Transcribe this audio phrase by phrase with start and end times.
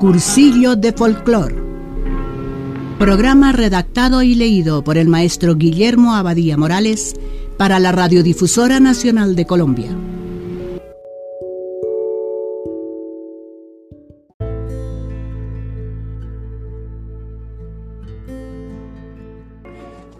[0.00, 1.52] Cursillo de Folclor.
[2.98, 7.14] Programa redactado y leído por el maestro Guillermo Abadía Morales
[7.58, 9.90] para la Radiodifusora Nacional de Colombia.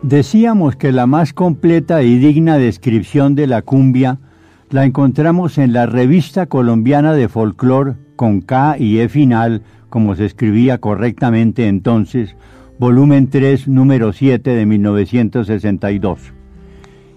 [0.03, 4.19] Decíamos que la más completa y digna descripción de la cumbia
[4.69, 10.27] la encontramos en la Revista Colombiana de Folclor con K y E final, como se
[10.27, 12.37] escribía correctamente entonces,
[12.79, 16.35] volumen 3, número 7 de 1962.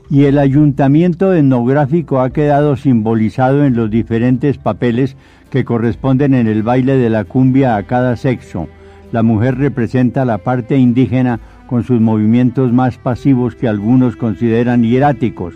[0.10, 5.18] Y el ayuntamiento etnográfico ha quedado simbolizado en los diferentes papeles
[5.50, 8.70] que corresponden en el baile de la cumbia a cada sexo.
[9.12, 15.54] La mujer representa la parte indígena con sus movimientos más pasivos que algunos consideran hieráticos.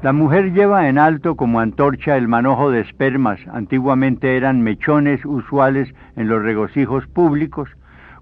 [0.00, 5.92] La mujer lleva en alto como antorcha el manojo de espermas, antiguamente eran mechones usuales
[6.14, 7.68] en los regocijos públicos,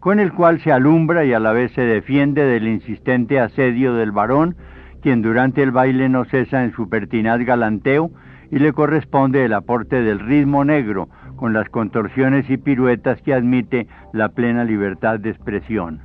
[0.00, 4.10] con el cual se alumbra y a la vez se defiende del insistente asedio del
[4.10, 4.56] varón,
[5.02, 8.10] quien durante el baile no cesa en su pertinaz galanteo
[8.50, 13.86] y le corresponde el aporte del ritmo negro, con las contorsiones y piruetas que admite
[14.14, 16.00] la plena libertad de expresión.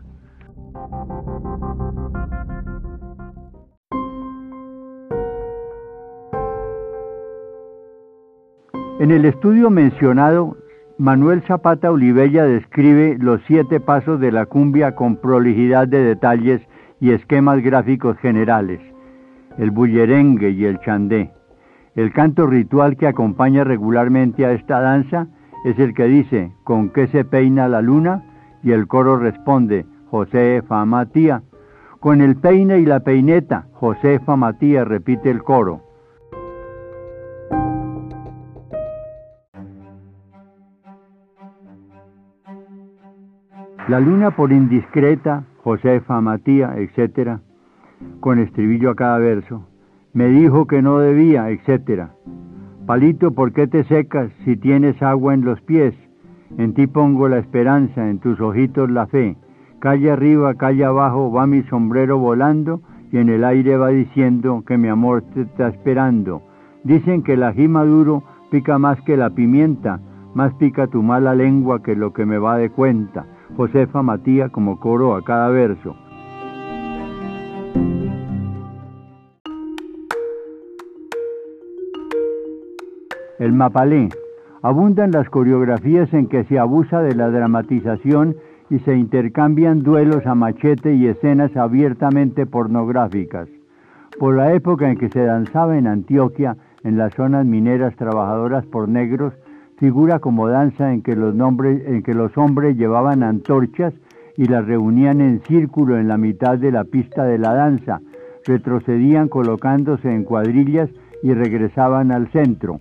[9.02, 10.58] En el estudio mencionado,
[11.00, 16.62] Manuel Zapata Olivella describe los siete pasos de la cumbia con prolijidad de detalles
[17.00, 18.80] y esquemas gráficos generales,
[19.58, 21.32] el bullerengue y el chandé.
[21.96, 25.26] El canto ritual que acompaña regularmente a esta danza
[25.66, 28.24] es el que dice, ¿con qué se peina la luna?
[28.62, 31.42] Y el coro responde, Josefa Matía.
[32.00, 35.91] Con el peine y la peineta, Josefa Matía repite el coro.
[43.92, 47.40] La luna por indiscreta, Josefa, Matía, etc.,
[48.22, 49.68] con estribillo a cada verso,
[50.14, 52.04] me dijo que no debía, etc.
[52.86, 55.94] Palito, ¿por qué te secas si tienes agua en los pies?
[56.58, 59.36] En ti pongo la esperanza, en tus ojitos la fe.
[59.80, 62.80] Calle arriba, calle abajo, va mi sombrero volando
[63.12, 66.44] y en el aire va diciendo que mi amor te está esperando.
[66.86, 70.00] Dicen que el ají maduro pica más que la pimienta,
[70.34, 73.26] más pica tu mala lengua que lo que me va de cuenta.
[73.58, 75.96] Josefa Matía como coro a cada verso.
[83.40, 84.10] El mapalé.
[84.62, 88.36] Abundan las coreografías en que se abusa de la dramatización
[88.70, 93.50] y se intercambian duelos a machete y escenas abiertamente pornográficas.
[94.20, 98.88] Por la época en que se danzaba en Antioquia, en las zonas mineras trabajadoras por
[98.88, 99.34] negros,
[99.82, 103.96] figura como danza en que los, hombres llevaban antorchas
[104.38, 108.00] y las reunían en círculo en la mitad de la pista de la danza,
[108.46, 110.88] retrocedían colocándose en cuadrillas
[111.24, 112.78] y regresaban al centro.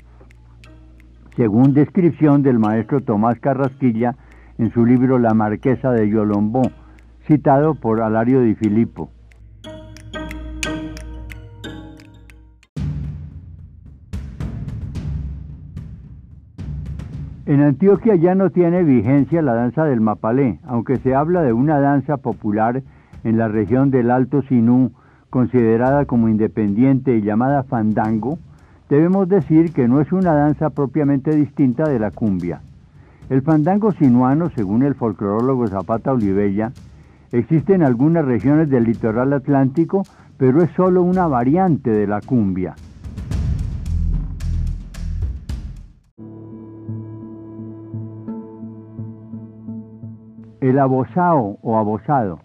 [1.36, 4.14] Según descripción del maestro Tomás Carrasquilla
[4.58, 6.70] en su libro La Marquesa de Yolombó,
[7.26, 9.08] citado por Alario Di Filippo.
[17.50, 21.80] En Antioquia ya no tiene vigencia la danza del mapalé, aunque se habla de una
[21.80, 22.80] danza popular
[23.24, 24.92] en la región del Alto Sinú,
[25.30, 28.38] considerada como independiente y llamada fandango,
[28.88, 32.60] debemos decir que no es una danza propiamente distinta de la cumbia.
[33.28, 36.70] El fandango sinuano, según el folclorólogo Zapata Olivella,
[37.32, 40.04] existe en algunas regiones del litoral atlántico,
[40.36, 42.76] pero es solo una variante de la cumbia.
[50.60, 52.40] El abosao o abosado.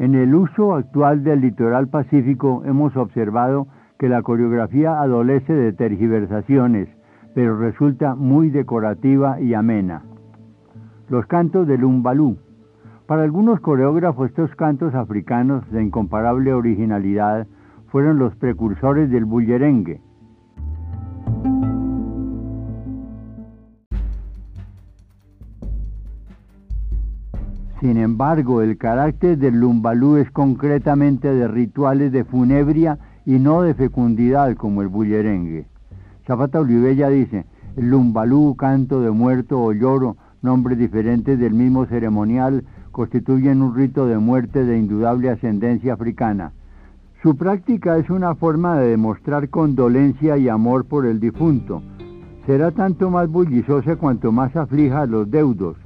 [0.00, 3.68] En el uso actual del litoral pacífico hemos observado
[4.00, 6.88] que la coreografía adolece de tergiversaciones,
[7.36, 10.02] pero resulta muy decorativa y amena.
[11.08, 12.36] Los cantos del umbalú.
[13.06, 17.46] Para algunos coreógrafos estos cantos africanos de incomparable originalidad
[17.92, 20.00] fueron los precursores del bullerengue.
[27.82, 32.96] Sin embargo, el carácter del lumbalú es concretamente de rituales de funebria
[33.26, 35.66] y no de fecundidad como el bullerengue.
[36.24, 37.44] Zapata Olivella dice,
[37.76, 42.62] el lumbalú, canto de muerto o lloro, nombres diferentes del mismo ceremonial,
[42.92, 46.52] constituyen un rito de muerte de indudable ascendencia africana.
[47.20, 51.82] Su práctica es una forma de demostrar condolencia y amor por el difunto.
[52.46, 55.76] Será tanto más bullizosa cuanto más aflija a los deudos.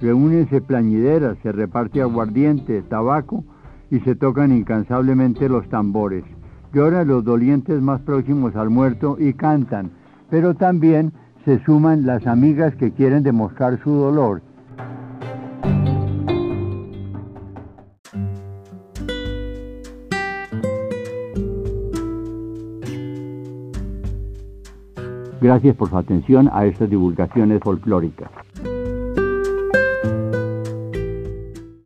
[0.00, 3.44] Reúnense plañideras, se reparte aguardiente, tabaco
[3.90, 6.24] y se tocan incansablemente los tambores.
[6.72, 9.92] Lloran los dolientes más próximos al muerto y cantan,
[10.28, 11.12] pero también
[11.44, 14.42] se suman las amigas que quieren demostrar su dolor.
[25.40, 28.30] Gracias por su atención a estas divulgaciones folclóricas.